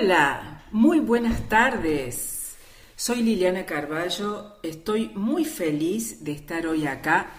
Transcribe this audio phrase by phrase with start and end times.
[0.00, 2.56] Hola, muy buenas tardes.
[2.94, 4.58] Soy Liliana Carballo.
[4.62, 7.30] Estoy muy feliz de estar hoy acá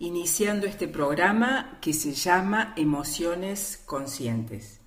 [0.00, 4.80] iniciando este programa que se llama Emociones Conscientes.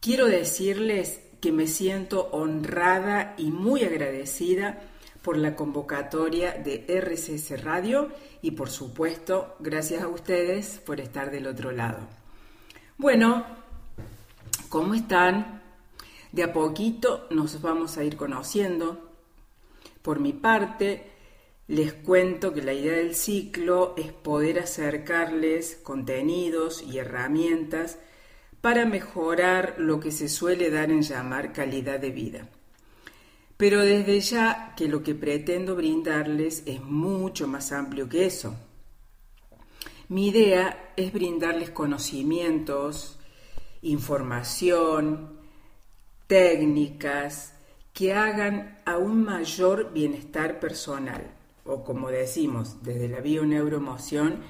[0.00, 4.80] Quiero decirles que me siento honrada y muy agradecida
[5.20, 8.08] por la convocatoria de RCS Radio
[8.40, 11.98] y por supuesto gracias a ustedes por estar del otro lado.
[12.96, 13.44] Bueno,
[14.70, 15.59] ¿cómo están?
[16.32, 19.10] De a poquito nos vamos a ir conociendo.
[20.02, 21.10] Por mi parte,
[21.66, 27.98] les cuento que la idea del ciclo es poder acercarles contenidos y herramientas
[28.60, 32.48] para mejorar lo que se suele dar en llamar calidad de vida.
[33.56, 38.54] Pero desde ya que lo que pretendo brindarles es mucho más amplio que eso.
[40.08, 43.18] Mi idea es brindarles conocimientos,
[43.82, 45.39] información,
[46.30, 47.54] técnicas
[47.92, 51.28] que hagan a un mayor bienestar personal,
[51.64, 54.44] o como decimos desde la bioneuroemoción,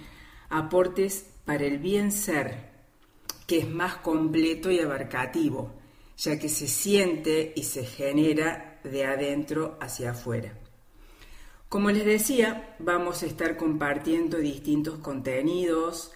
[0.50, 2.68] aportes para el bien ser,
[3.46, 5.72] que es más completo y abarcativo,
[6.18, 10.52] ya que se siente y se genera de adentro hacia afuera.
[11.70, 16.12] Como les decía, vamos a estar compartiendo distintos contenidos,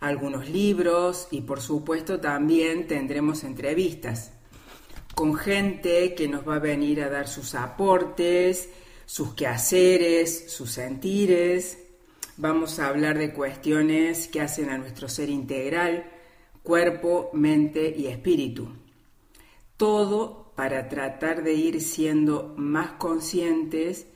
[0.00, 4.32] algunos libros y por supuesto también tendremos entrevistas
[5.14, 8.68] con gente que nos va a venir a dar sus aportes,
[9.06, 11.78] sus quehaceres, sus sentires.
[12.36, 16.10] Vamos a hablar de cuestiones que hacen a nuestro ser integral,
[16.62, 18.68] cuerpo, mente y espíritu.
[19.76, 24.06] Todo para tratar de ir siendo más conscientes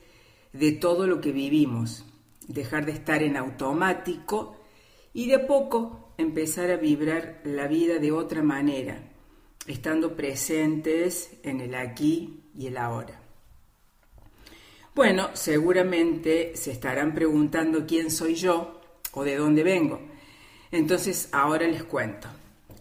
[0.53, 2.05] de todo lo que vivimos,
[2.47, 4.57] dejar de estar en automático
[5.13, 9.09] y de poco empezar a vibrar la vida de otra manera,
[9.69, 13.21] estando presentes en el aquí y el ahora.
[14.95, 18.81] Bueno, seguramente se estarán preguntando quién soy yo
[19.13, 20.01] o de dónde vengo.
[20.71, 22.27] Entonces ahora les cuento.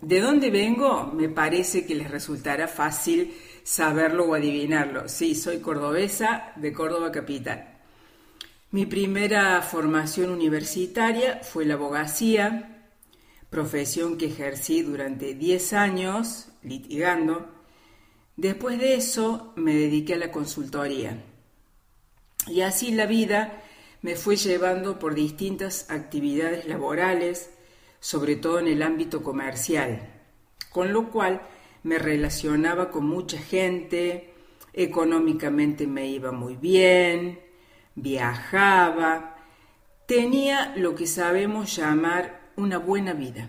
[0.00, 1.06] ¿De dónde vengo?
[1.06, 5.08] Me parece que les resultará fácil saberlo o adivinarlo.
[5.08, 7.78] Sí, soy cordobesa de Córdoba Capital.
[8.70, 12.77] Mi primera formación universitaria fue la abogacía,
[13.50, 17.48] profesión que ejercí durante 10 años litigando.
[18.36, 21.22] Después de eso me dediqué a la consultoría.
[22.47, 23.62] Y así la vida
[24.00, 27.50] me fue llevando por distintas actividades laborales,
[28.00, 30.08] sobre todo en el ámbito comercial,
[30.70, 31.42] con lo cual
[31.82, 34.32] me relacionaba con mucha gente,
[34.72, 37.41] económicamente me iba muy bien,
[37.97, 39.37] viajaba,
[40.06, 43.48] tenía lo que sabemos llamar una buena vida.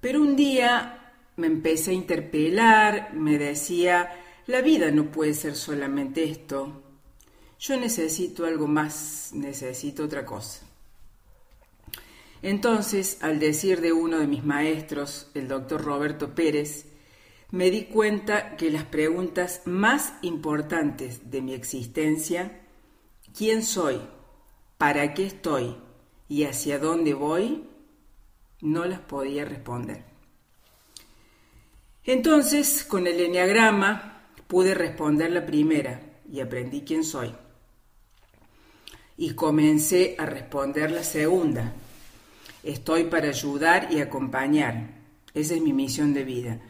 [0.00, 4.12] Pero un día me empecé a interpelar, me decía,
[4.46, 6.82] la vida no puede ser solamente esto,
[7.60, 10.66] yo necesito algo más, necesito otra cosa.
[12.42, 16.86] Entonces, al decir de uno de mis maestros, el doctor Roberto Pérez,
[17.50, 22.60] me di cuenta que las preguntas más importantes de mi existencia,
[23.36, 24.00] ¿quién soy?
[24.76, 25.87] ¿Para qué estoy?
[26.28, 27.64] ¿Y hacia dónde voy?
[28.60, 30.04] No las podía responder.
[32.04, 36.00] Entonces, con el enneagrama pude responder la primera
[36.30, 37.34] y aprendí quién soy.
[39.16, 41.72] Y comencé a responder la segunda.
[42.62, 44.90] Estoy para ayudar y acompañar.
[45.34, 46.60] Esa es mi misión de vida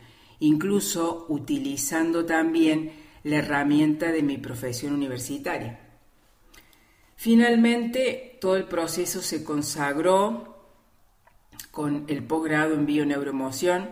[0.41, 2.93] incluso utilizando también
[3.25, 5.81] la herramienta de mi profesión universitaria.
[7.21, 10.57] Finalmente, todo el proceso se consagró
[11.73, 13.91] con el posgrado en bioneuroemoción,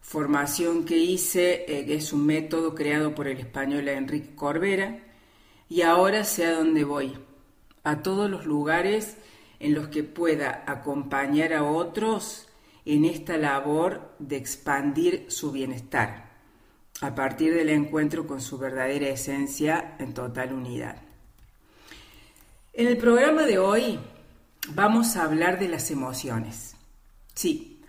[0.00, 5.00] formación que hice, eh, es un método creado por el español Enrique Corbera,
[5.68, 7.18] y ahora sé a voy,
[7.82, 9.16] a todos los lugares
[9.58, 12.46] en los que pueda acompañar a otros
[12.84, 16.30] en esta labor de expandir su bienestar
[17.00, 21.03] a partir del encuentro con su verdadera esencia en total unidad.
[22.76, 24.00] En el programa de hoy
[24.70, 26.74] vamos a hablar de las emociones.
[27.32, 27.80] Sí,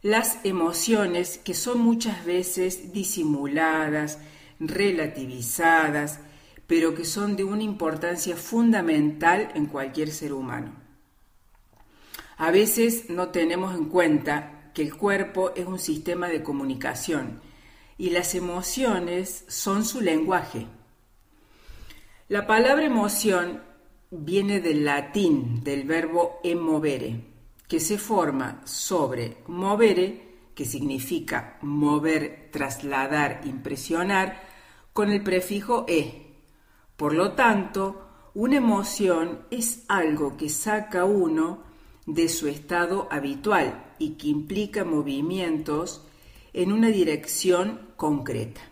[0.00, 4.18] las emociones que son muchas veces disimuladas,
[4.58, 6.20] relativizadas,
[6.66, 10.72] pero que son de una importancia fundamental en cualquier ser humano.
[12.38, 17.42] A veces no tenemos en cuenta que el cuerpo es un sistema de comunicación
[17.98, 20.66] y las emociones son su lenguaje.
[22.28, 23.65] La palabra emoción
[24.10, 27.20] viene del latín, del verbo emovere,
[27.68, 34.42] que se forma sobre movere, que significa mover, trasladar, impresionar,
[34.92, 36.34] con el prefijo e.
[36.96, 41.64] Por lo tanto, una emoción es algo que saca uno
[42.06, 46.06] de su estado habitual y que implica movimientos
[46.52, 48.62] en una dirección concreta.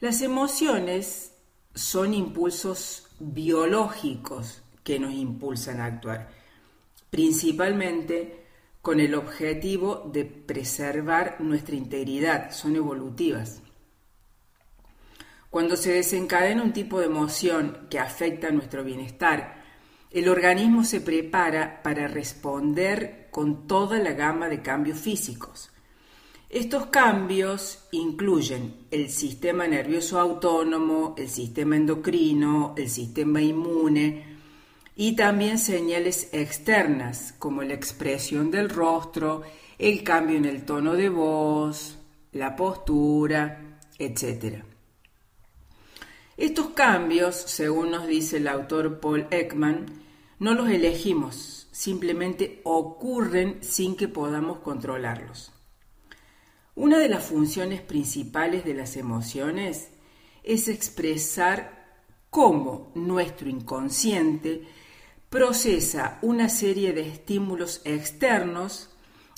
[0.00, 1.35] Las emociones
[1.76, 6.30] son impulsos biológicos que nos impulsan a actuar,
[7.10, 8.46] principalmente
[8.80, 13.62] con el objetivo de preservar nuestra integridad, son evolutivas.
[15.50, 19.62] Cuando se desencadena un tipo de emoción que afecta nuestro bienestar,
[20.10, 25.70] el organismo se prepara para responder con toda la gama de cambios físicos.
[26.48, 34.36] Estos cambios incluyen el sistema nervioso autónomo, el sistema endocrino, el sistema inmune
[34.94, 39.42] y también señales externas como la expresión del rostro,
[39.76, 41.98] el cambio en el tono de voz,
[42.30, 44.62] la postura, etc.
[46.36, 49.86] Estos cambios, según nos dice el autor Paul Ekman,
[50.38, 55.55] no los elegimos, simplemente ocurren sin que podamos controlarlos.
[56.76, 59.88] Una de las funciones principales de las emociones
[60.44, 61.86] es expresar
[62.28, 64.62] cómo nuestro inconsciente
[65.30, 68.90] procesa una serie de estímulos externos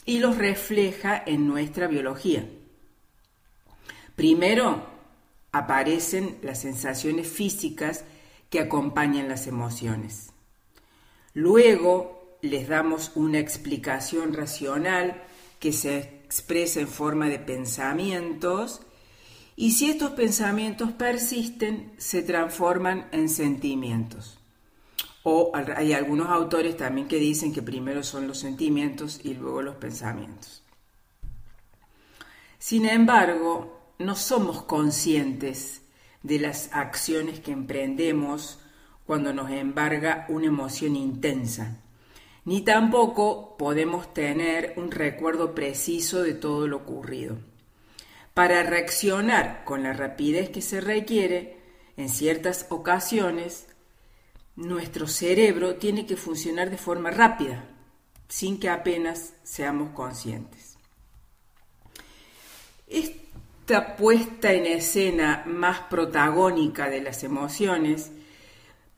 [0.05, 2.44] y los refleja en nuestra biología.
[4.17, 4.84] Primero
[5.52, 8.05] aparecen las sensaciones físicas
[8.50, 10.32] que acompañan las emociones.
[11.34, 15.23] Luego les damos una explicación racional
[15.61, 18.83] que se expresa en forma de pensamientos
[19.57, 24.39] y si estos pensamientos persisten se transforman en sentimientos.
[25.23, 29.77] O hay algunos autores también que dicen que primero son los sentimientos y luego los
[29.77, 30.63] pensamientos.
[32.59, 35.81] Sin embargo, no somos conscientes
[36.23, 38.59] de las acciones que emprendemos
[39.07, 41.79] cuando nos embarga una emoción intensa,
[42.44, 47.38] ni tampoco podemos tener un recuerdo preciso de todo lo ocurrido.
[48.35, 51.58] Para reaccionar con la rapidez que se requiere,
[51.96, 53.67] en ciertas ocasiones,
[54.56, 57.64] nuestro cerebro tiene que funcionar de forma rápida,
[58.29, 60.79] sin que apenas seamos conscientes.
[62.87, 68.12] Esta puesta en escena más protagónica de las emociones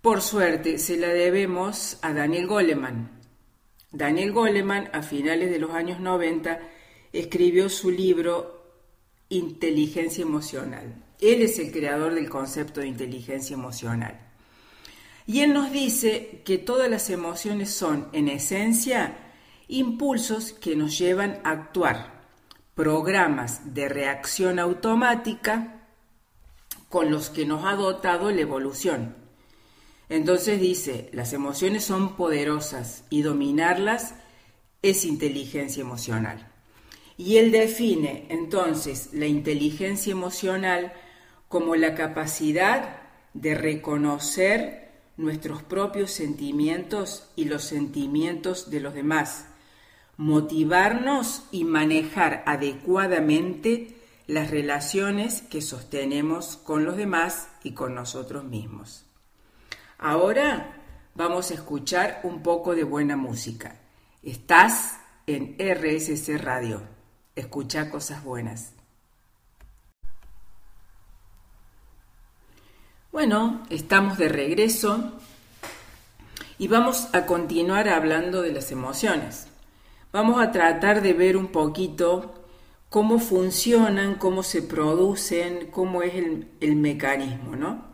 [0.01, 3.20] por suerte, se la debemos a Daniel Goleman.
[3.93, 6.61] Daniel Goleman, a finales de los años 90,
[7.13, 8.61] escribió su libro
[9.29, 10.95] Inteligencia Emocional.
[11.21, 14.19] Él es el creador del concepto de inteligencia emocional.
[15.27, 19.17] Y él nos dice que todas las emociones son, en esencia,
[19.69, 22.23] impulsos que nos llevan a actuar,
[22.75, 25.87] programas de reacción automática
[26.89, 29.15] con los que nos ha dotado la evolución.
[30.11, 34.15] Entonces dice, las emociones son poderosas y dominarlas
[34.83, 36.51] es inteligencia emocional.
[37.17, 40.93] Y él define entonces la inteligencia emocional
[41.47, 42.97] como la capacidad
[43.35, 49.47] de reconocer nuestros propios sentimientos y los sentimientos de los demás,
[50.17, 53.95] motivarnos y manejar adecuadamente
[54.27, 59.10] las relaciones que sostenemos con los demás y con nosotros mismos.
[60.03, 60.77] Ahora
[61.15, 63.77] vamos a escuchar un poco de buena música.
[64.23, 66.81] Estás en RSC Radio.
[67.37, 68.73] Escucha cosas buenas.
[73.13, 75.21] Bueno, estamos de regreso
[76.57, 79.49] y vamos a continuar hablando de las emociones.
[80.13, 82.43] Vamos a tratar de ver un poquito
[82.89, 87.90] cómo funcionan, cómo se producen, cómo es el, el mecanismo, ¿no?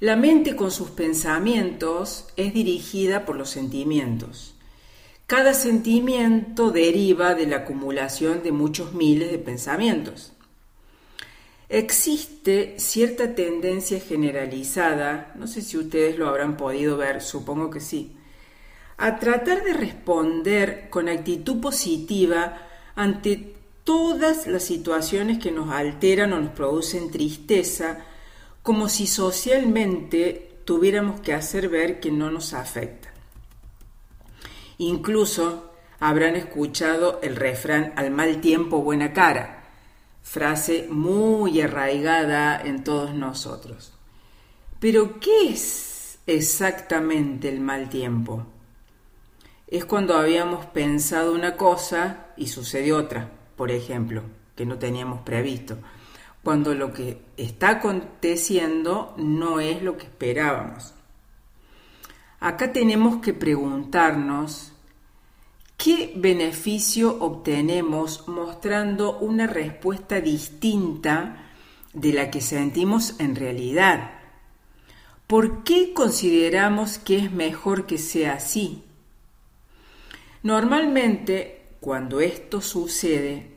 [0.00, 4.54] La mente con sus pensamientos es dirigida por los sentimientos.
[5.26, 10.32] Cada sentimiento deriva de la acumulación de muchos miles de pensamientos.
[11.68, 18.16] Existe cierta tendencia generalizada, no sé si ustedes lo habrán podido ver, supongo que sí,
[18.98, 22.56] a tratar de responder con actitud positiva
[22.94, 28.04] ante todas las situaciones que nos alteran o nos producen tristeza
[28.68, 33.08] como si socialmente tuviéramos que hacer ver que no nos afecta.
[34.76, 39.70] Incluso habrán escuchado el refrán al mal tiempo buena cara,
[40.20, 43.94] frase muy arraigada en todos nosotros.
[44.80, 48.44] Pero, ¿qué es exactamente el mal tiempo?
[49.66, 55.78] es cuando habíamos pensado una cosa y sucede otra, por ejemplo, que no teníamos previsto,
[56.42, 60.94] cuando lo que está aconteciendo no es lo que esperábamos.
[62.40, 64.72] Acá tenemos que preguntarnos
[65.76, 71.48] qué beneficio obtenemos mostrando una respuesta distinta
[71.92, 74.12] de la que sentimos en realidad.
[75.26, 78.84] ¿Por qué consideramos que es mejor que sea así?
[80.42, 83.50] Normalmente, cuando esto sucede,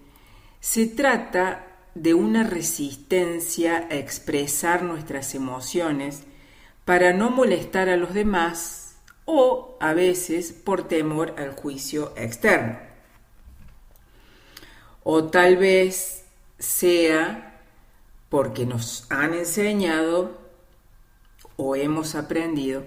[0.59, 6.23] se trata de una resistencia a expresar nuestras emociones
[6.85, 8.95] para no molestar a los demás
[9.25, 12.79] o a veces por temor al juicio externo.
[15.03, 16.25] O tal vez
[16.59, 17.59] sea
[18.29, 20.39] porque nos han enseñado
[21.57, 22.83] o hemos aprendido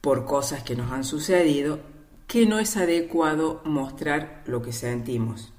[0.00, 1.80] por cosas que nos han sucedido
[2.26, 5.52] que no es adecuado mostrar lo que sentimos,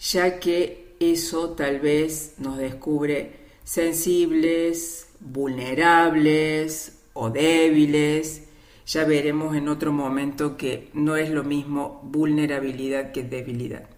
[0.00, 8.42] ya que eso tal vez nos descubre sensibles, vulnerables o débiles.
[8.86, 13.88] Ya veremos en otro momento que no es lo mismo vulnerabilidad que debilidad.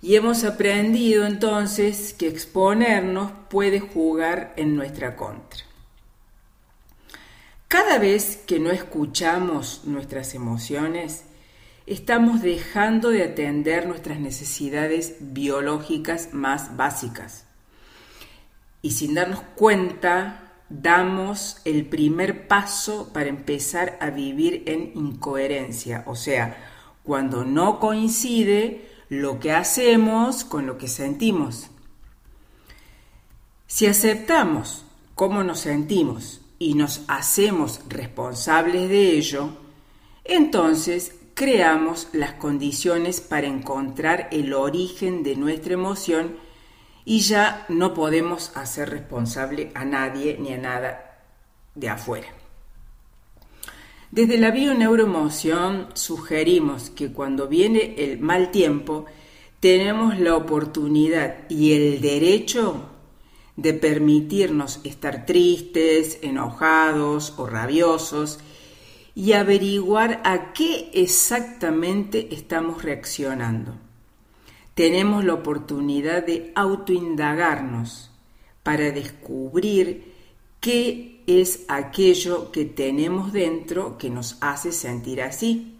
[0.00, 5.64] Y hemos aprendido entonces que exponernos puede jugar en nuestra contra.
[7.66, 11.24] Cada vez que no escuchamos nuestras emociones,
[11.86, 17.46] estamos dejando de atender nuestras necesidades biológicas más básicas
[18.80, 26.16] y sin darnos cuenta damos el primer paso para empezar a vivir en incoherencia, o
[26.16, 26.56] sea,
[27.02, 31.68] cuando no coincide lo que hacemos con lo que sentimos.
[33.66, 39.50] Si aceptamos cómo nos sentimos y nos hacemos responsables de ello,
[40.24, 46.36] entonces creamos las condiciones para encontrar el origen de nuestra emoción
[47.04, 51.20] y ya no podemos hacer responsable a nadie ni a nada
[51.74, 52.28] de afuera.
[54.10, 59.06] Desde la bioneuroemoción sugerimos que cuando viene el mal tiempo,
[59.58, 62.90] tenemos la oportunidad y el derecho
[63.56, 68.38] de permitirnos estar tristes, enojados o rabiosos
[69.14, 73.74] y averiguar a qué exactamente estamos reaccionando
[74.74, 78.10] tenemos la oportunidad de autoindagarnos
[78.62, 80.12] para descubrir
[80.60, 85.78] qué es aquello que tenemos dentro que nos hace sentir así.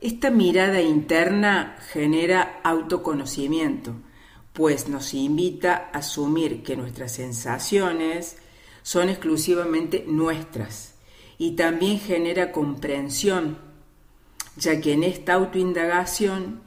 [0.00, 3.94] Esta mirada interna genera autoconocimiento,
[4.52, 8.36] pues nos invita a asumir que nuestras sensaciones
[8.82, 10.94] son exclusivamente nuestras
[11.38, 13.58] y también genera comprensión,
[14.56, 16.62] ya que en esta autoindagación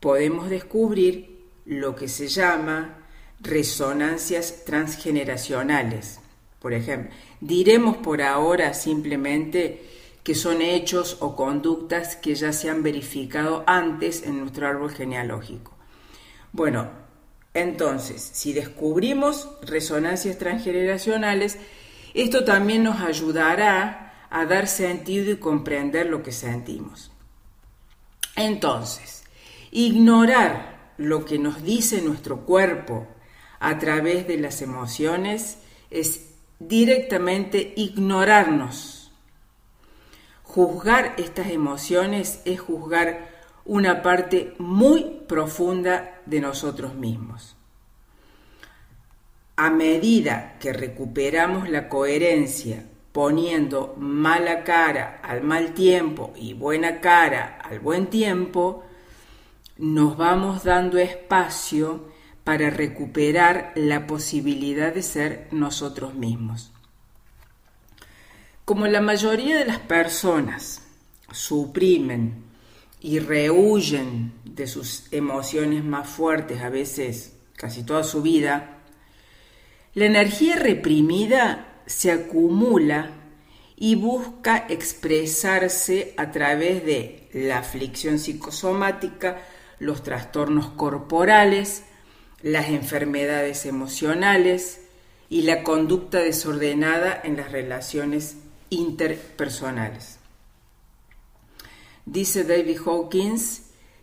[0.00, 2.98] podemos descubrir lo que se llama
[3.40, 6.18] resonancias transgeneracionales.
[6.58, 9.84] Por ejemplo, diremos por ahora simplemente
[10.24, 15.76] que son hechos o conductas que ya se han verificado antes en nuestro árbol genealógico.
[16.52, 16.88] Bueno,
[17.54, 21.58] entonces, si descubrimos resonancias transgeneracionales,
[22.14, 27.10] esto también nos ayudará a dar sentido y comprender lo que sentimos.
[28.36, 29.18] Entonces,
[29.70, 33.06] Ignorar lo que nos dice nuestro cuerpo
[33.60, 35.58] a través de las emociones
[35.90, 39.12] es directamente ignorarnos.
[40.42, 43.28] Juzgar estas emociones es juzgar
[43.66, 47.56] una parte muy profunda de nosotros mismos.
[49.56, 52.86] A medida que recuperamos la coherencia
[53.18, 58.84] poniendo mala cara al mal tiempo y buena cara al buen tiempo,
[59.76, 62.12] nos vamos dando espacio
[62.44, 66.70] para recuperar la posibilidad de ser nosotros mismos.
[68.64, 70.86] Como la mayoría de las personas
[71.32, 72.44] suprimen
[73.00, 78.78] y rehuyen de sus emociones más fuertes, a veces casi toda su vida,
[79.94, 83.10] la energía reprimida se acumula
[83.76, 89.38] y busca expresarse a través de la aflicción psicosomática,
[89.78, 91.84] los trastornos corporales,
[92.42, 94.82] las enfermedades emocionales
[95.30, 98.36] y la conducta desordenada en las relaciones
[98.68, 100.18] interpersonales.
[102.04, 103.62] Dice David Hawkins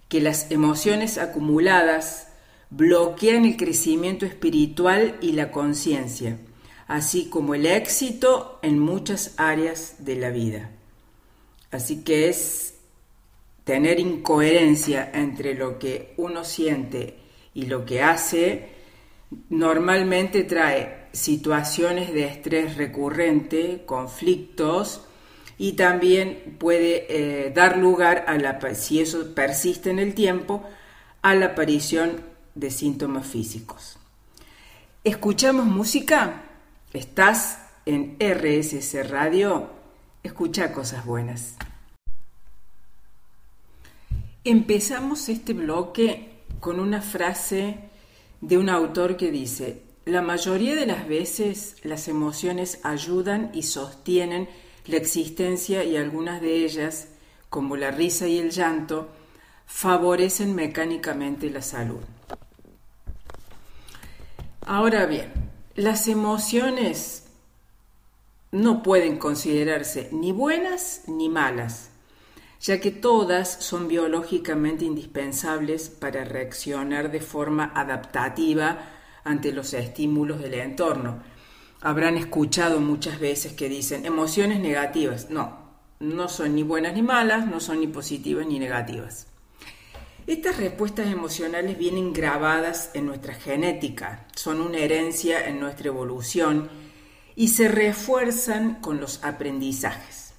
[0.10, 2.30] que las emociones acumuladas
[2.72, 6.38] bloquean el crecimiento espiritual y la conciencia,
[6.88, 10.72] así como el éxito en muchas áreas de la vida.
[11.72, 12.76] Así que es
[13.64, 17.18] tener incoherencia entre lo que uno siente
[17.54, 18.70] y lo que hace,
[19.50, 25.02] normalmente trae situaciones de estrés recurrente, conflictos,
[25.58, 30.64] y también puede eh, dar lugar, a la, si eso persiste en el tiempo,
[31.22, 32.22] a la aparición
[32.56, 33.98] de síntomas físicos.
[35.04, 36.45] ¿Escuchamos música?
[36.96, 39.70] ¿Estás en RSC Radio?
[40.24, 41.58] Escucha cosas buenas.
[44.46, 46.30] Empezamos este bloque
[46.62, 47.80] con una frase
[48.40, 54.48] de un autor que dice, la mayoría de las veces las emociones ayudan y sostienen
[54.86, 57.10] la existencia y algunas de ellas,
[57.50, 59.10] como la risa y el llanto,
[59.66, 62.00] favorecen mecánicamente la salud.
[64.62, 65.45] Ahora bien,
[65.76, 67.28] las emociones
[68.52, 71.90] no pueden considerarse ni buenas ni malas,
[72.62, 78.80] ya que todas son biológicamente indispensables para reaccionar de forma adaptativa
[79.24, 81.36] ante los estímulos del entorno
[81.86, 85.30] habrán escuchado muchas veces que dicen emociones negativas.
[85.30, 85.60] No,
[86.00, 89.28] no son ni buenas ni malas, no son ni positivas ni negativas.
[90.28, 96.68] Estas respuestas emocionales vienen grabadas en nuestra genética, son una herencia en nuestra evolución
[97.36, 100.34] y se refuerzan con los aprendizajes.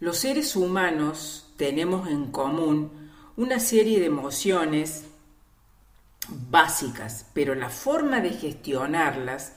[0.00, 5.04] Los seres humanos tenemos en común una serie de emociones
[6.28, 9.52] básicas, pero la forma de gestionarlas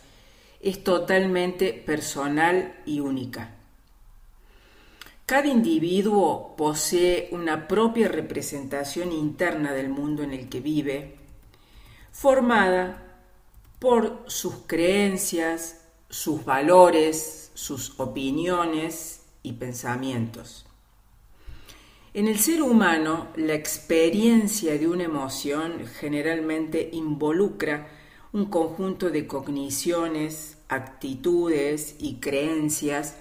[0.61, 3.58] es totalmente personal y única.
[5.29, 11.17] Cada individuo posee una propia representación interna del mundo en el que vive,
[12.11, 13.21] formada
[13.77, 20.65] por sus creencias, sus valores, sus opiniones y pensamientos.
[22.15, 27.87] En el ser humano, la experiencia de una emoción generalmente involucra
[28.33, 33.15] un conjunto de cogniciones, actitudes y creencias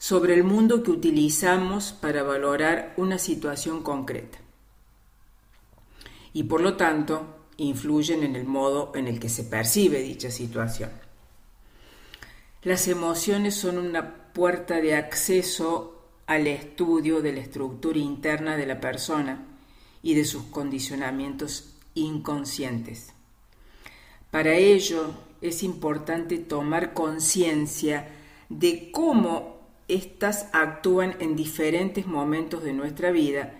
[0.00, 4.38] sobre el mundo que utilizamos para valorar una situación concreta.
[6.32, 7.26] Y por lo tanto,
[7.58, 10.90] influyen en el modo en el que se percibe dicha situación.
[12.62, 18.80] Las emociones son una puerta de acceso al estudio de la estructura interna de la
[18.80, 19.44] persona
[20.02, 23.12] y de sus condicionamientos inconscientes.
[24.30, 25.10] Para ello
[25.42, 28.08] es importante tomar conciencia
[28.48, 29.59] de cómo
[29.94, 33.54] éstas actúan en diferentes momentos de nuestra vida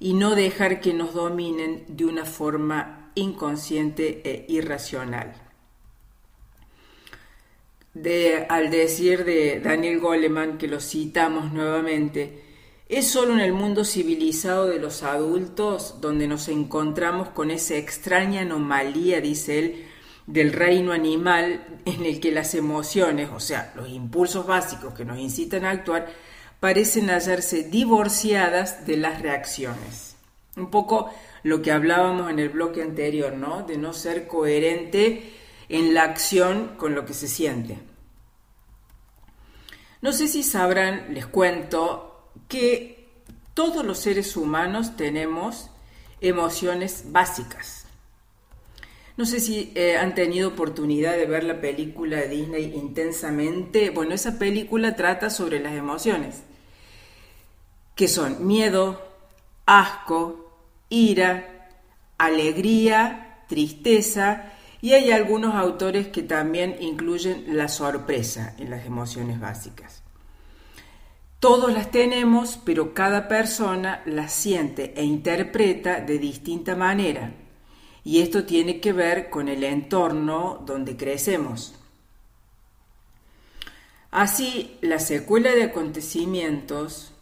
[0.00, 5.34] y no dejar que nos dominen de una forma inconsciente e irracional.
[8.48, 12.44] al decir de Daniel Goleman, que lo citamos nuevamente,
[12.88, 18.42] es solo en el mundo civilizado de los adultos donde nos encontramos con esa extraña
[18.42, 19.87] anomalía, dice él,
[20.28, 25.18] del reino animal en el que las emociones, o sea, los impulsos básicos que nos
[25.18, 26.06] incitan a actuar,
[26.60, 30.16] parecen hallarse divorciadas de las reacciones.
[30.54, 31.10] Un poco
[31.44, 33.62] lo que hablábamos en el bloque anterior, ¿no?
[33.62, 35.32] De no ser coherente
[35.70, 37.78] en la acción con lo que se siente.
[40.02, 43.08] No sé si sabrán, les cuento, que
[43.54, 45.70] todos los seres humanos tenemos
[46.20, 47.77] emociones básicas
[49.18, 53.90] no sé si eh, han tenido oportunidad de ver la película Disney intensamente.
[53.90, 56.42] Bueno, esa película trata sobre las emociones,
[57.96, 59.02] que son miedo,
[59.66, 60.52] asco,
[60.88, 61.68] ira,
[62.16, 70.04] alegría, tristeza, y hay algunos autores que también incluyen la sorpresa en las emociones básicas.
[71.40, 77.32] Todos las tenemos, pero cada persona las siente e interpreta de distinta manera
[78.04, 81.74] y esto tiene que ver con el entorno donde crecemos.
[84.10, 87.12] Así, la secuela de acontecimientos,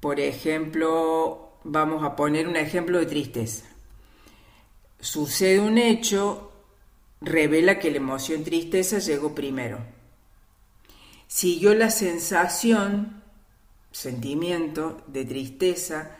[0.00, 3.64] por ejemplo, vamos a poner un ejemplo de tristeza.
[5.00, 6.52] Sucede un hecho,
[7.20, 9.78] revela que la emoción tristeza llegó primero.
[11.26, 13.22] Siguió la sensación,
[13.90, 16.16] sentimiento de tristeza,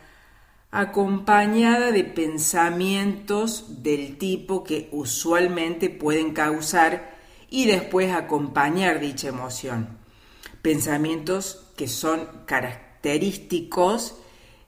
[0.71, 7.17] acompañada de pensamientos del tipo que usualmente pueden causar
[7.49, 9.99] y después acompañar dicha emoción.
[10.63, 14.17] Pensamientos que son característicos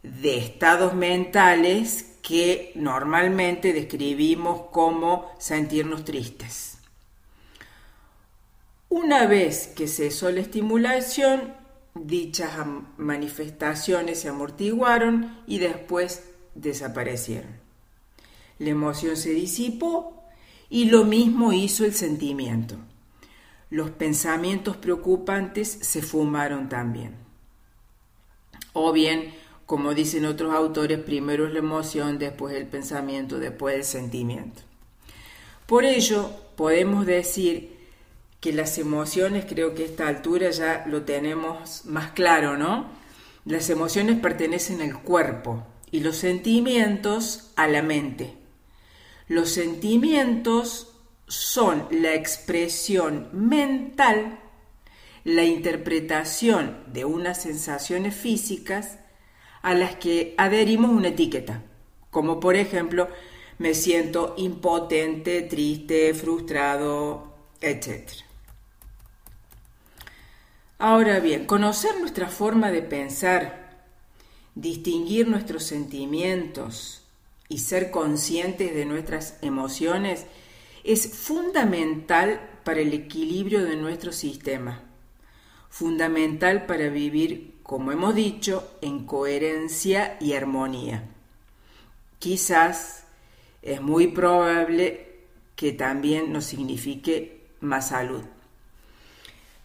[0.02, 6.78] de estados mentales que normalmente describimos como sentirnos tristes.
[8.90, 11.54] Una vez que cesó la estimulación,
[12.04, 12.52] dichas
[12.96, 17.50] manifestaciones se amortiguaron y después desaparecieron.
[18.58, 20.24] La emoción se disipó
[20.68, 22.76] y lo mismo hizo el sentimiento.
[23.70, 27.14] Los pensamientos preocupantes se fumaron también.
[28.72, 29.34] O bien,
[29.66, 34.62] como dicen otros autores, primero es la emoción, después el pensamiento, después el sentimiento.
[35.66, 37.77] Por ello, podemos decir
[38.40, 42.86] que las emociones, creo que a esta altura ya lo tenemos más claro, ¿no?
[43.44, 48.34] Las emociones pertenecen al cuerpo y los sentimientos a la mente.
[49.26, 50.94] Los sentimientos
[51.26, 54.38] son la expresión mental,
[55.24, 58.98] la interpretación de unas sensaciones físicas
[59.62, 61.62] a las que adherimos una etiqueta,
[62.10, 63.08] como por ejemplo
[63.58, 68.27] me siento impotente, triste, frustrado, etc.
[70.80, 73.82] Ahora bien, conocer nuestra forma de pensar,
[74.54, 77.02] distinguir nuestros sentimientos
[77.48, 80.26] y ser conscientes de nuestras emociones
[80.84, 84.84] es fundamental para el equilibrio de nuestro sistema,
[85.68, 91.08] fundamental para vivir, como hemos dicho, en coherencia y armonía.
[92.20, 93.02] Quizás
[93.62, 95.24] es muy probable
[95.56, 98.22] que también nos signifique más salud.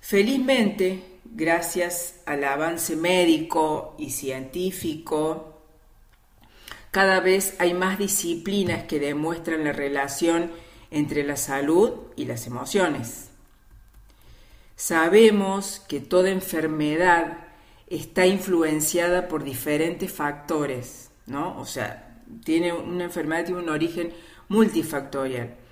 [0.06, 5.62] Felizmente, gracias al avance médico y científico,
[6.92, 10.52] cada vez hay más disciplinas que demuestran la relación
[10.92, 13.30] entre la salud y las emociones.
[14.76, 17.38] Sabemos que toda enfermedad
[17.88, 21.58] está influenciada por diferentes factores, ¿no?
[21.58, 24.12] O sea, tiene una enfermedad tiene un origen
[24.50, 25.62] multifactorial.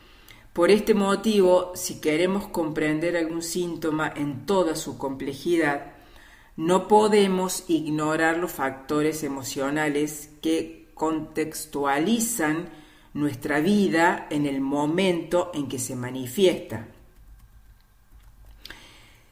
[0.53, 5.93] Por este motivo, si queremos comprender algún síntoma en toda su complejidad,
[6.57, 12.69] no podemos ignorar los factores emocionales que contextualizan
[13.13, 16.87] nuestra vida en el momento en que se manifiesta.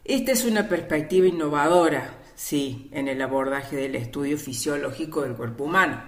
[0.06, 6.02] Esta es una perspectiva innovadora, sí, en el abordaje del estudio fisiológico del cuerpo humano,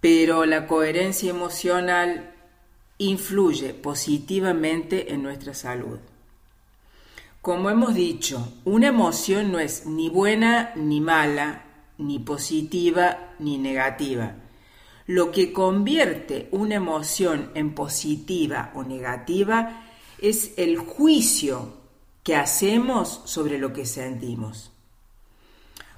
[0.00, 2.33] pero la coherencia emocional
[2.98, 5.98] influye positivamente en nuestra salud.
[7.40, 11.64] Como hemos dicho, una emoción no es ni buena ni mala,
[11.98, 14.34] ni positiva ni negativa.
[15.06, 19.84] Lo que convierte una emoción en positiva o negativa
[20.18, 21.74] es el juicio
[22.22, 24.72] que hacemos sobre lo que sentimos.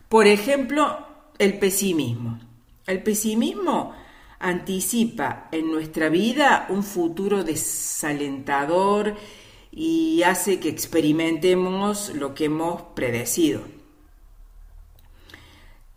[0.08, 1.06] Por ejemplo,
[1.38, 2.40] el pesimismo.
[2.86, 3.94] El pesimismo
[4.38, 9.14] anticipa en nuestra vida un futuro desalentador
[9.72, 13.62] y hace que experimentemos lo que hemos predecido.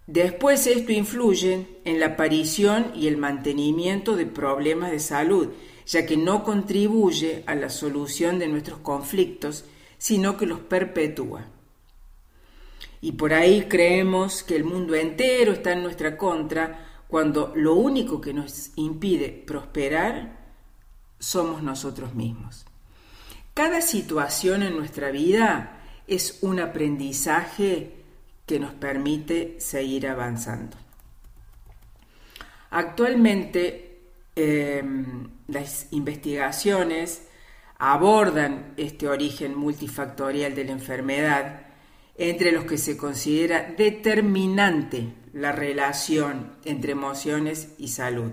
[0.06, 5.49] Después esto influye en la aparición y el mantenimiento de problemas de salud,
[5.86, 9.65] ya que no contribuye a la solución de nuestros conflictos,
[9.99, 11.45] sino que los perpetúa.
[13.02, 18.21] Y por ahí creemos que el mundo entero está en nuestra contra, cuando lo único
[18.21, 20.37] que nos impide prosperar
[21.17, 22.67] somos nosotros mismos.
[23.55, 27.95] Cada situación en nuestra vida es un aprendizaje
[28.45, 30.77] que nos permite seguir avanzando.
[32.69, 34.01] Actualmente
[34.35, 37.23] em, las investigaciones
[37.79, 41.68] abordan este origen multifactorial de la enfermedad,
[42.19, 48.32] entre los que se considera determinante la relación entre emociones y salud,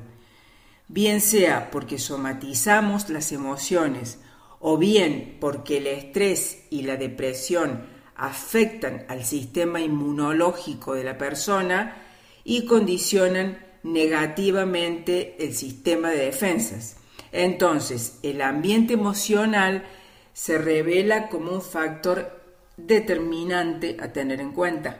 [0.88, 4.18] bien sea porque somatizamos las emociones
[4.58, 11.96] o bien porque el estrés y la depresión afectan al sistema inmunológico de la persona
[12.42, 16.96] y condicionan negativamente el sistema de defensas.
[17.30, 19.84] Entonces, el ambiente emocional
[20.32, 22.45] se revela como un factor
[22.76, 24.98] determinante a tener en cuenta.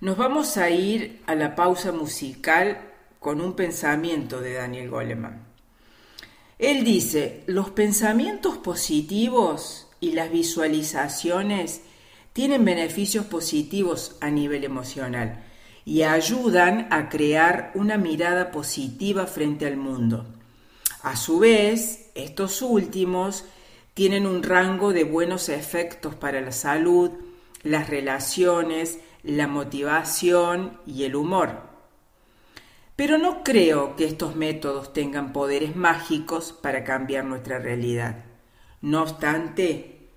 [0.00, 2.80] Nos vamos a ir a la pausa musical
[3.18, 5.46] con un pensamiento de Daniel Goleman.
[6.58, 11.82] Él dice, los pensamientos positivos y las visualizaciones
[12.32, 15.44] tienen beneficios positivos a nivel emocional
[15.84, 20.26] y ayudan a crear una mirada positiva frente al mundo.
[21.02, 23.44] A su vez, estos últimos
[23.94, 27.10] tienen un rango de buenos efectos para la salud,
[27.62, 31.68] las relaciones, la motivación y el humor.
[32.96, 38.24] Pero no creo que estos métodos tengan poderes mágicos para cambiar nuestra realidad.
[38.82, 40.08] No obstante,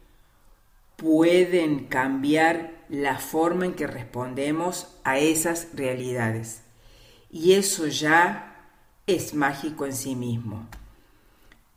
[0.98, 6.64] pueden cambiar la forma en que respondemos a esas realidades.
[7.32, 8.70] Y eso ya
[9.08, 10.68] es mágico en sí mismo.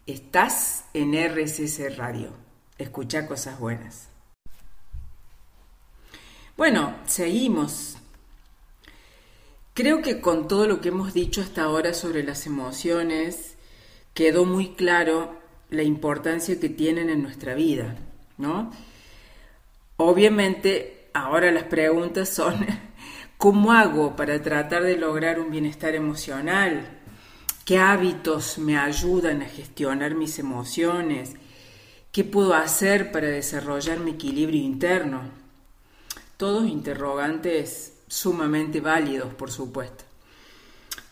[0.07, 2.31] Estás en RSS Radio.
[2.79, 4.09] Escucha cosas buenas.
[6.57, 7.97] Bueno, seguimos.
[9.75, 13.57] Creo que con todo lo que hemos dicho hasta ahora sobre las emociones,
[14.15, 15.41] quedó muy claro
[15.71, 17.97] la importancia que tienen en nuestra vida,
[18.39, 18.71] ¿no?
[19.97, 22.65] Obviamente, ahora las preguntas son,
[23.39, 26.96] ¿cómo hago para tratar de lograr un bienestar emocional?
[27.67, 31.35] ¿Qué hábitos me ayudan a gestionar mis emociones?
[32.13, 35.23] ¿Qué puedo hacer para desarrollar mi equilibrio interno?
[36.37, 40.05] Todos interrogantes sumamente válidos, por supuesto.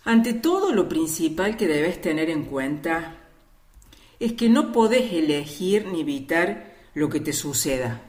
[0.05, 3.17] Ante todo, lo principal que debes tener en cuenta
[4.21, 8.01] es que no podés elegir ni evitar lo que te suceda.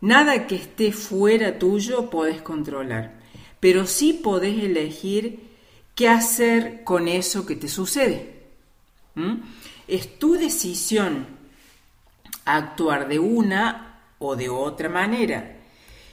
[0.00, 3.20] Nada que esté fuera tuyo podés controlar,
[3.60, 5.53] pero sí podés elegir
[5.94, 8.42] qué hacer con eso que te sucede.
[9.14, 9.34] ¿Mm?
[9.86, 11.26] Es tu decisión
[12.44, 15.56] actuar de una o de otra manera.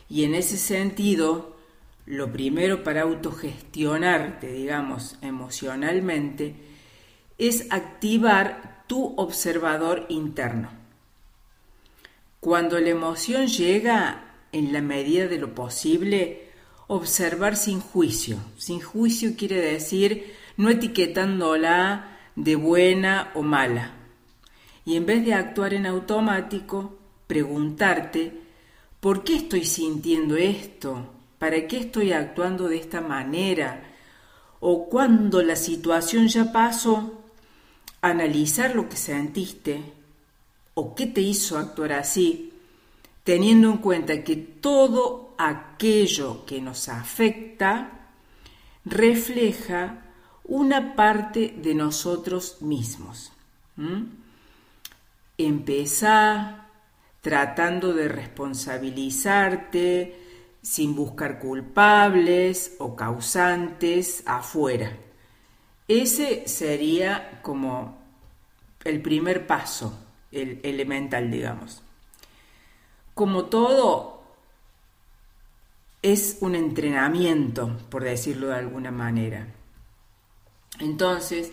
[0.10, 1.58] Y en ese sentido,
[2.06, 6.56] lo primero para autogestionarte, digamos, emocionalmente,
[7.38, 10.70] es activar tu observador interno.
[12.39, 16.51] Cuando la emoción llega, en la medida de lo posible,
[16.93, 18.38] observar sin juicio.
[18.58, 23.93] Sin juicio quiere decir no etiquetándola de buena o mala.
[24.84, 28.34] Y en vez de actuar en automático, preguntarte,
[28.99, 31.13] ¿por qué estoy sintiendo esto?
[31.39, 33.84] ¿Para qué estoy actuando de esta manera?
[34.60, 37.23] O cuando la situación ya pasó,
[38.01, 39.82] analizar lo que sentiste
[40.73, 42.51] o qué te hizo actuar así,
[43.23, 48.10] teniendo en cuenta que todo aquello que nos afecta
[48.86, 50.05] refleja
[50.43, 53.31] una parte de nosotros mismos.
[55.38, 56.67] Empezá
[57.21, 60.17] tratando de responsabilizarte
[60.62, 64.97] sin buscar culpables o causantes afuera.
[65.88, 67.99] Ese sería como
[68.84, 69.97] el primer paso,
[70.31, 71.84] el elemental, digamos.
[73.13, 74.21] Como todo,
[76.02, 79.47] es un entrenamiento, por decirlo de alguna manera.
[80.80, 81.52] Entonces,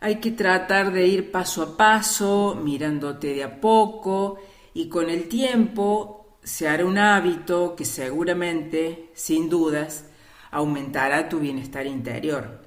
[0.00, 4.38] hay que tratar de ir paso a paso, mirándote de a poco,
[4.74, 10.06] y con el tiempo se hará un hábito que seguramente, sin dudas,
[10.50, 12.62] aumentará tu bienestar interior.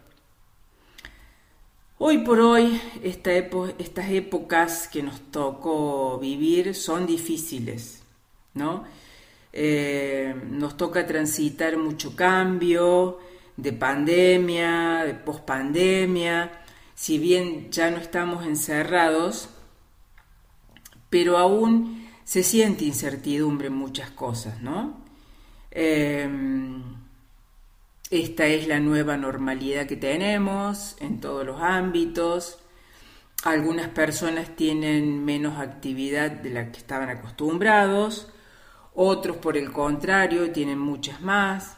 [1.98, 8.05] Hoy por hoy, estas épocas que nos tocó vivir son difíciles,
[8.56, 8.84] ¿no?
[9.54, 13.20] Eh, nos toca transitar mucho cambio
[13.56, 16.52] de pandemia, de pospandemia,
[16.94, 19.50] si bien ya no estamos encerrados,
[21.10, 25.06] pero aún se siente incertidumbre en muchas cosas, ¿no?
[25.72, 26.28] Eh,
[28.12, 32.60] esta es la nueva normalidad que tenemos en todos los ámbitos.
[33.44, 38.32] Algunas personas tienen menos actividad de la que estaban acostumbrados,
[38.96, 41.78] otros, por el contrario, tienen muchas más.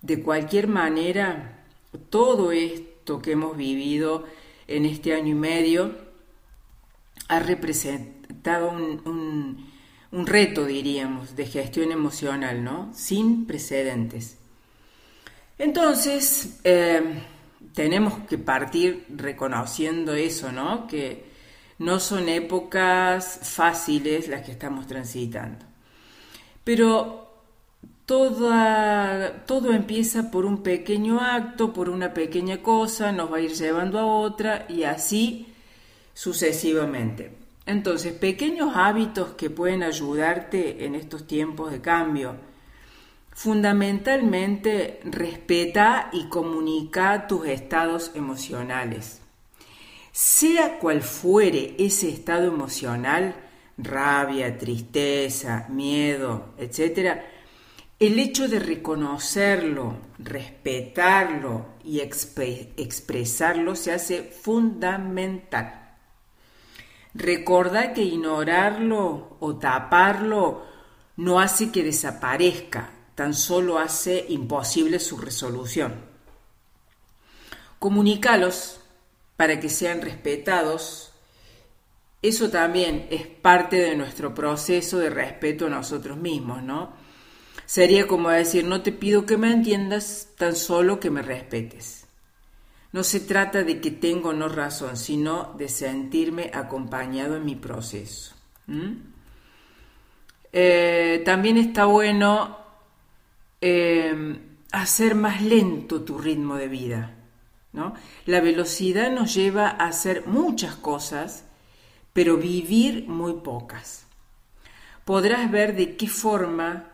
[0.00, 1.64] De cualquier manera,
[2.10, 4.24] todo esto que hemos vivido
[4.66, 5.94] en este año y medio
[7.28, 9.70] ha representado un,
[10.10, 12.92] reto, diríamos, de gestión emocional, ¿no?
[12.94, 14.36] Sin precedentes.
[15.58, 17.22] Entonces, eh,
[17.74, 20.86] tenemos que partir reconociendo eso, ¿no?
[20.86, 21.30] Que
[21.78, 25.71] no son épocas fáciles las que estamos transitando.
[26.64, 27.22] Pero
[28.06, 28.52] todo
[29.72, 34.06] empieza por un pequeño acto, por una pequeña cosa, nos va a ir llevando a
[34.06, 35.46] otra y así
[36.14, 37.32] sucesivamente.
[37.64, 42.34] Entonces, pequeños hábitos que pueden ayudarte en estos tiempos de cambio.
[43.30, 49.20] Fundamentalmente, respeta y comunica tus estados emocionales.
[50.10, 53.34] Sea cual fuere ese estado emocional,
[53.78, 57.20] rabia, tristeza, miedo, etc.,
[57.98, 65.94] el hecho de reconocerlo, respetarlo y expresarlo se hace fundamental.
[67.14, 70.64] Recuerda que ignorarlo o taparlo
[71.16, 75.94] no hace que desaparezca, tan solo hace imposible su resolución.
[77.78, 78.80] Comunícalos
[79.36, 81.11] para que sean respetados
[82.22, 86.92] eso también es parte de nuestro proceso de respeto a nosotros mismos, ¿no?
[87.66, 92.06] Sería como decir, no te pido que me entiendas, tan solo que me respetes.
[92.92, 97.56] No se trata de que tengo o no razón, sino de sentirme acompañado en mi
[97.56, 98.34] proceso.
[100.52, 102.58] Eh, también está bueno
[103.60, 104.38] eh,
[104.70, 107.14] hacer más lento tu ritmo de vida.
[107.72, 107.94] ¿no?
[108.26, 111.44] La velocidad nos lleva a hacer muchas cosas,
[112.12, 114.06] pero vivir muy pocas.
[115.04, 116.90] Podrás ver de qué forma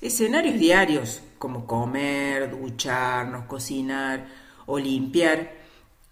[0.00, 4.26] escenarios diarios, como comer, ducharnos, cocinar
[4.66, 5.52] o limpiar,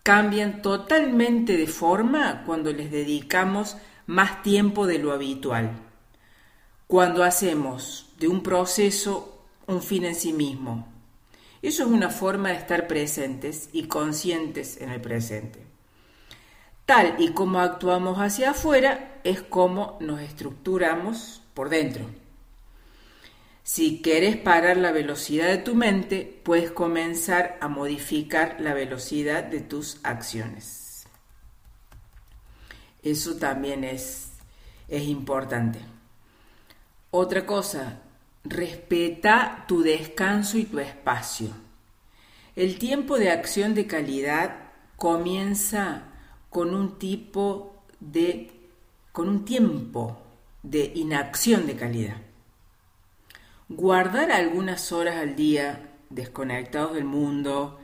[0.02, 5.72] cambian totalmente de forma cuando les dedicamos más tiempo de lo habitual,
[6.86, 10.86] cuando hacemos de un proceso un fin en sí mismo.
[11.62, 15.69] Eso es una forma de estar presentes y conscientes en el presente.
[17.18, 22.04] Y como actuamos hacia afuera es como nos estructuramos por dentro.
[23.62, 29.60] Si quieres parar la velocidad de tu mente, puedes comenzar a modificar la velocidad de
[29.60, 31.06] tus acciones.
[33.04, 34.32] Eso también es,
[34.88, 35.78] es importante.
[37.12, 38.00] Otra cosa,
[38.42, 41.50] respeta tu descanso y tu espacio.
[42.56, 44.56] El tiempo de acción de calidad
[44.96, 46.09] comienza
[46.50, 48.50] con un tipo de
[49.12, 50.18] con un tiempo
[50.62, 52.16] de inacción de calidad.
[53.68, 57.78] Guardar algunas horas al día desconectados del mundo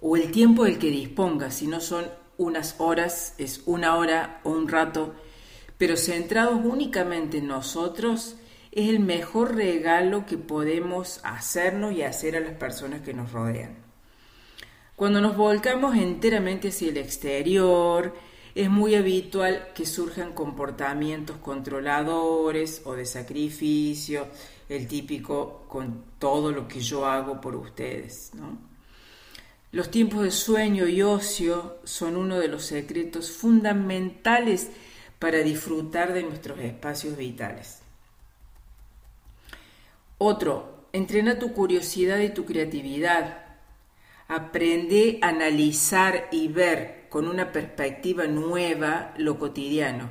[0.00, 4.50] o el tiempo del que dispongas, si no son unas horas, es una hora o
[4.50, 5.14] un rato,
[5.78, 8.36] pero centrados únicamente en nosotros,
[8.72, 13.81] es el mejor regalo que podemos hacernos y hacer a las personas que nos rodean.
[15.02, 18.14] Cuando nos volcamos enteramente hacia el exterior,
[18.54, 24.28] es muy habitual que surjan comportamientos controladores o de sacrificio,
[24.68, 28.30] el típico con todo lo que yo hago por ustedes.
[29.72, 34.70] Los tiempos de sueño y ocio son uno de los secretos fundamentales
[35.18, 37.80] para disfrutar de nuestros espacios vitales.
[40.18, 43.41] Otro, entrena tu curiosidad y tu creatividad.
[44.34, 50.08] Aprende a analizar y ver con una perspectiva nueva lo cotidiano.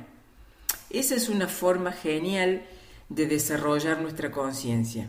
[0.90, 2.62] Esa es una forma genial
[3.08, 5.08] de desarrollar nuestra conciencia.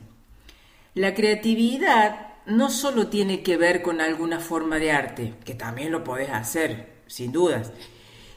[0.95, 6.04] La creatividad no solo tiene que ver con alguna forma de arte, que también lo
[6.04, 7.71] podés hacer, sin dudas,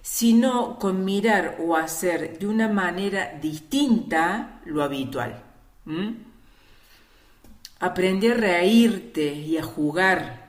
[0.02, 5.42] sino con mirar o hacer de una manera distinta lo habitual.
[7.78, 10.45] Aprende a reírte y a jugar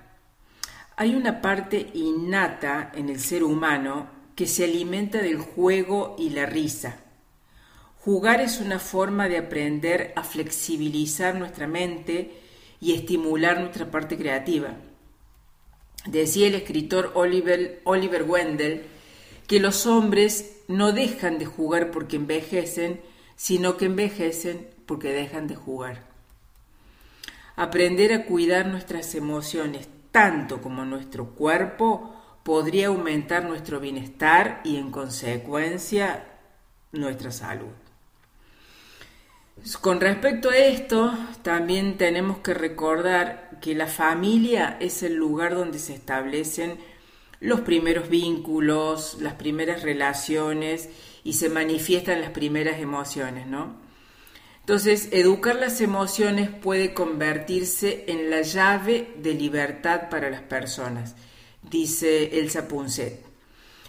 [0.99, 6.47] hay una parte innata en el ser humano que se alimenta del juego y la
[6.47, 6.97] risa.
[7.99, 12.41] Jugar es una forma de aprender a flexibilizar nuestra mente
[12.81, 14.75] y estimular nuestra parte creativa.
[16.07, 18.85] Decía el escritor Oliver, Oliver Wendell
[19.45, 23.01] que los hombres no dejan de jugar porque envejecen,
[23.35, 26.07] sino que envejecen porque dejan de jugar.
[27.55, 34.89] Aprender a cuidar nuestras emociones tanto como nuestro cuerpo, podría aumentar nuestro bienestar y en
[34.89, 36.25] consecuencia
[36.91, 37.69] nuestra salud.
[39.79, 45.77] Con respecto a esto, también tenemos que recordar que la familia es el lugar donde
[45.77, 46.79] se establecen
[47.39, 50.89] los primeros vínculos, las primeras relaciones
[51.23, 53.86] y se manifiestan las primeras emociones, ¿no?
[54.67, 61.15] Entonces, educar las emociones puede convertirse en la llave de libertad para las personas,
[61.61, 63.23] dice Elsa Punset.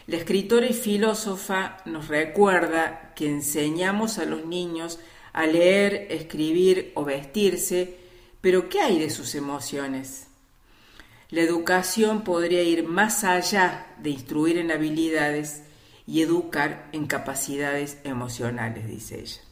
[0.06, 5.00] La escritora y filósofa nos recuerda que enseñamos a los niños
[5.32, 7.96] a leer, escribir o vestirse,
[8.40, 10.28] pero ¿qué hay de sus emociones?
[11.30, 15.62] La educación podría ir más allá de instruir en habilidades
[16.06, 19.47] y educar en capacidades emocionales, dice ella.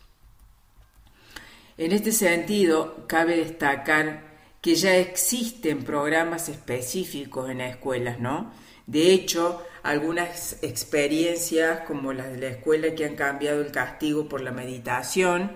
[1.78, 4.22] En este sentido, cabe destacar
[4.62, 8.50] que ya existen programas específicos en las escuelas, ¿no?
[8.86, 14.40] De hecho, algunas experiencias como las de la escuela que han cambiado el castigo por
[14.40, 15.52] la meditación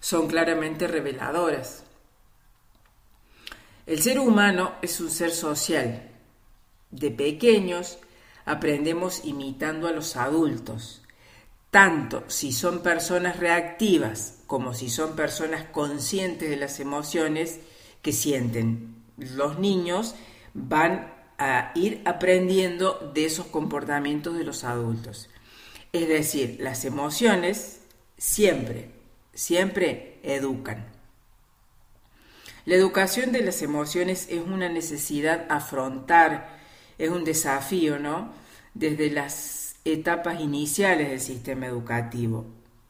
[0.00, 1.84] son claramente reveladoras.
[3.86, 6.08] El ser humano es un ser social.
[6.90, 7.98] De pequeños
[8.44, 11.02] aprendemos imitando a los adultos
[11.70, 17.60] tanto si son personas reactivas como si son personas conscientes de las emociones
[18.00, 19.04] que sienten.
[19.18, 20.14] Los niños
[20.54, 25.28] van a ir aprendiendo de esos comportamientos de los adultos.
[25.92, 27.80] Es decir, las emociones
[28.16, 28.90] siempre,
[29.34, 30.86] siempre educan.
[32.64, 36.58] La educación de las emociones es una necesidad afrontar,
[36.98, 38.32] es un desafío, ¿no?
[38.74, 42.46] Desde las etapas iniciales del sistema educativo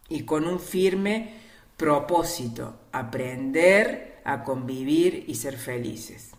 [0.09, 1.35] y con un firme
[1.77, 6.33] propósito, aprender a convivir y ser felices.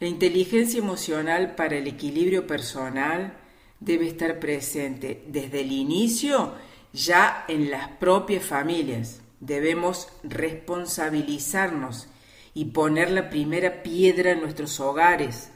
[0.00, 3.34] La inteligencia emocional para el equilibrio personal
[3.80, 6.54] debe estar presente desde el inicio
[6.92, 9.20] ya en las propias familias.
[9.40, 12.08] Debemos responsabilizarnos
[12.54, 15.50] y poner la primera piedra en nuestros hogares,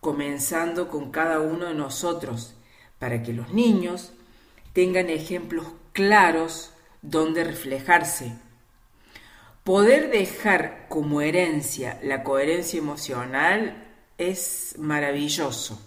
[0.00, 2.54] comenzando con cada uno de nosotros,
[3.04, 4.14] para que los niños
[4.72, 8.34] tengan ejemplos claros donde reflejarse.
[9.62, 15.78] Poder dejar como herencia la coherencia emocional es maravilloso.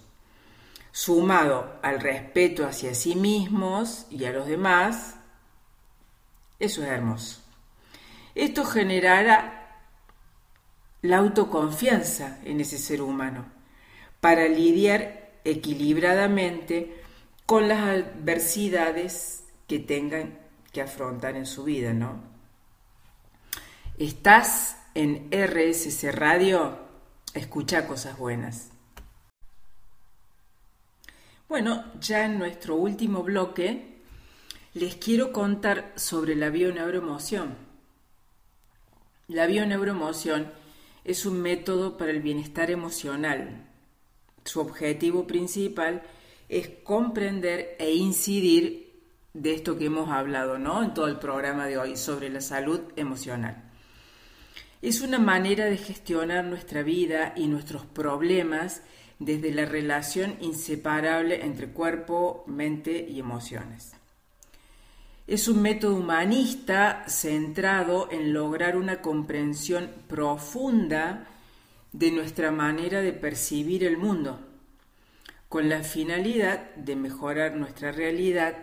[0.91, 5.15] Sumado al respeto hacia sí mismos y a los demás,
[6.59, 7.41] eso es hermoso.
[8.35, 9.79] Esto generará
[11.01, 13.47] la autoconfianza en ese ser humano
[14.21, 17.06] para lidiar equilibradamente
[17.47, 20.37] con las adversidades que tengan
[20.73, 22.21] que afrontar en su vida, ¿no?
[23.97, 26.77] Estás en RSC Radio,
[27.33, 28.71] escucha cosas buenas.
[31.47, 33.95] Bueno, ya en nuestro último bloque
[34.73, 37.55] les quiero contar sobre la bioneuroemoción.
[39.29, 40.51] La bioneuroemoción
[41.05, 43.65] es un método para el bienestar emocional.
[44.43, 46.16] Su objetivo principal es
[46.83, 48.87] comprender e incidir
[49.33, 50.83] de esto que hemos hablado ¿no?
[50.83, 53.63] en todo el programa de hoy sobre la salud emocional.
[54.81, 58.81] Es una manera de gestionar nuestra vida y nuestros problemas
[59.19, 63.93] desde la relación inseparable entre cuerpo, mente y emociones.
[65.25, 71.27] Es un método humanista centrado en lograr una comprensión profunda
[71.91, 74.46] de nuestra manera de percibir el mundo,
[75.49, 78.55] con la finalidad de mejorar nuestra realidad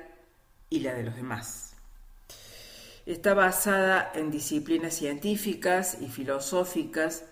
[0.71, 1.75] y la de los demás.
[3.07, 7.25] Está basada en disciplinas científicas y filosóficas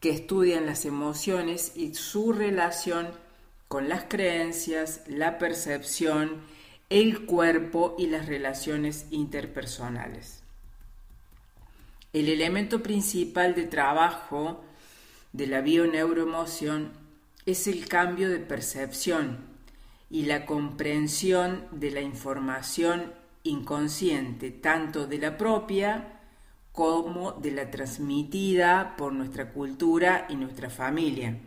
[0.00, 3.08] que estudian las emociones y su relación
[3.68, 6.42] con las creencias, la percepción,
[6.90, 10.42] el cuerpo y las relaciones interpersonales.
[12.12, 14.62] El elemento principal de trabajo
[15.32, 17.03] de la bioneuroemoción
[17.46, 19.38] es el cambio de percepción
[20.10, 26.20] y la comprensión de la información inconsciente, tanto de la propia
[26.72, 31.38] como de la transmitida por nuestra cultura y nuestra familia,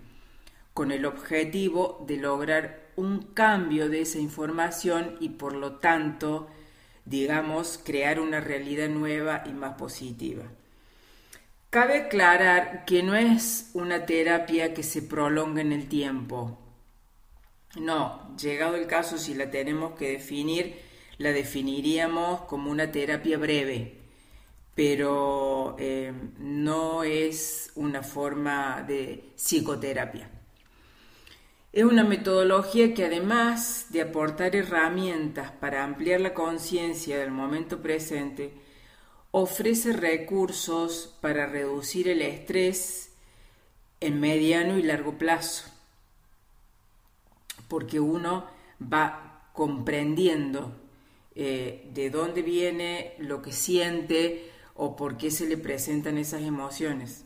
[0.74, 6.48] con el objetivo de lograr un cambio de esa información y por lo tanto,
[7.06, 10.44] digamos, crear una realidad nueva y más positiva.
[11.70, 16.58] Cabe aclarar que no es una terapia que se prolonga en el tiempo,
[17.76, 20.80] no, llegado el caso, si la tenemos que definir,
[21.18, 23.98] la definiríamos como una terapia breve,
[24.74, 30.30] pero eh, no es una forma de psicoterapia.
[31.74, 38.54] Es una metodología que además de aportar herramientas para ampliar la conciencia del momento presente,
[39.40, 43.12] ofrece recursos para reducir el estrés
[44.00, 45.70] en mediano y largo plazo
[47.68, 48.46] porque uno
[48.82, 50.76] va comprendiendo
[51.36, 57.24] eh, de dónde viene lo que siente o por qué se le presentan esas emociones.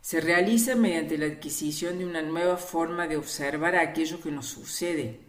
[0.00, 5.20] Se realiza mediante la adquisición de una nueva forma de observar aquello que nos sucede,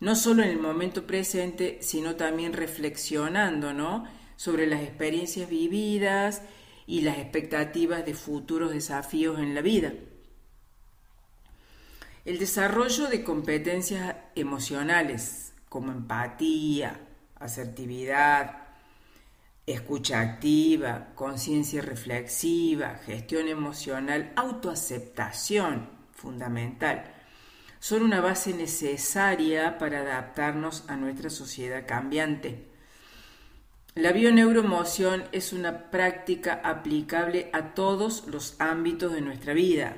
[0.00, 4.06] no solo en el momento presente, sino también reflexionando ¿no?
[4.38, 6.42] Sobre las experiencias vividas
[6.86, 9.92] y las expectativas de futuros desafíos en la vida.
[12.24, 17.00] El desarrollo de competencias emocionales como empatía,
[17.40, 18.68] asertividad,
[19.66, 27.12] escucha activa, conciencia reflexiva, gestión emocional, autoaceptación, fundamental,
[27.80, 32.67] son una base necesaria para adaptarnos a nuestra sociedad cambiante.
[33.98, 39.96] La bioneuroemoción es una práctica aplicable a todos los ámbitos de nuestra vida,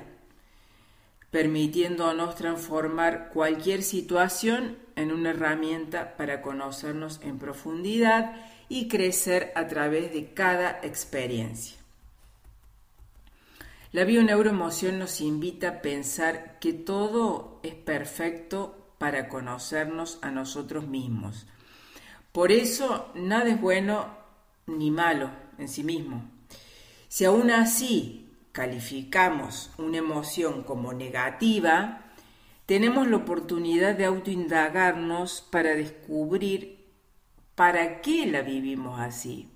[1.29, 8.35] permitiéndonos transformar cualquier situación en una herramienta para conocernos en profundidad
[8.69, 11.77] y crecer a través de cada experiencia.
[13.91, 21.45] La bioneuroemoción nos invita a pensar que todo es perfecto para conocernos a nosotros mismos
[22.31, 24.07] Por eso nada es bueno
[24.67, 26.23] ni malo en sí mismo.
[27.07, 32.13] Si aún así calificamos una emoción como negativa,
[32.65, 36.85] tenemos la oportunidad de autoindagarnos para descubrir
[37.55, 39.49] para qué la vivimos así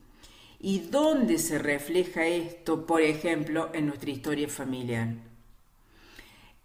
[0.59, 5.13] y dónde se refleja esto, por ejemplo, en nuestra historia familiar.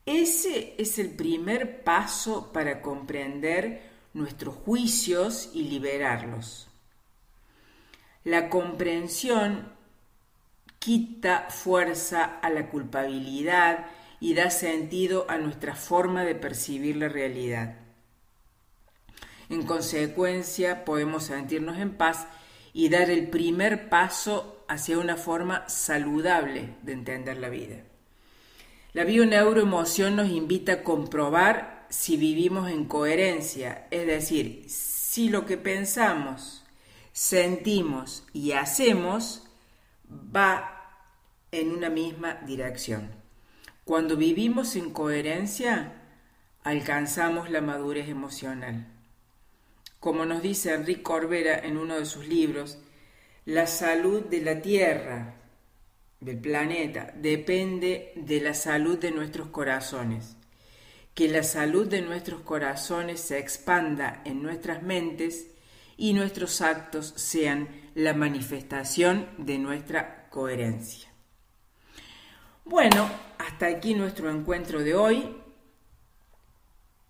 [0.07, 6.69] Ese es el primer paso para comprender nuestros juicios y liberarlos.
[8.25, 9.73] La comprensión
[10.79, 13.87] quita fuerza a la culpabilidad
[14.21, 17.77] y da sentido a nuestra forma de percibir la realidad.
[19.49, 22.27] En consecuencia, podemos sentirnos en paz
[22.73, 27.79] y dar el primer paso hacia una forma saludable de entender la vida.
[28.93, 35.59] La bioneuroemoción nos invita a comprobar si vivimos en coherencia, es decir, si lo que
[35.59, 36.65] pensamos,
[37.13, 39.47] sentimos y hacemos
[40.09, 41.05] va
[41.53, 43.11] en una misma dirección.
[43.85, 46.01] Cuando vivimos en coherencia,
[46.63, 48.87] alcanzamos la madurez emocional.
[49.99, 52.79] Como nos dice Enrique Corbera en uno de sus libros,
[53.45, 55.35] la salud de la Tierra,
[56.21, 60.37] del planeta, depende de la salud de nuestros corazones.
[61.15, 65.49] Que la salud de nuestros corazones se expanda en nuestras mentes
[65.97, 71.11] y nuestros actos sean la manifestación de nuestra coherencia.
[72.65, 75.37] Bueno, hasta aquí nuestro encuentro de hoy.